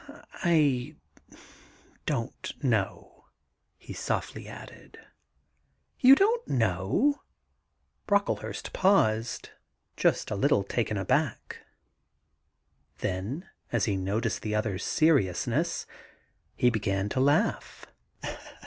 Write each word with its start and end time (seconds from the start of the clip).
'I 0.43 0.95
don't 2.07 2.51
know/ 2.63 3.25
he 3.77 3.93
softly 3.93 4.47
added. 4.47 4.97
'You 5.99 6.15
don't 6.15 6.47
know 6.47 7.13
I' 7.13 7.23
Brocklehurst 8.07 8.73
paused, 8.73 9.49
just 9.95 10.31
a 10.31 10.35
little 10.35 10.63
taken 10.63 10.97
aback. 10.97 11.59
Then 12.97 13.47
as 13.71 13.85
he 13.85 13.95
noticed 13.95 14.41
the 14.41 14.55
other's 14.55 14.83
seriousness 14.83 15.85
he 16.55 16.71
began 16.71 17.07
to 17.09 17.19
laugh. 17.19 17.85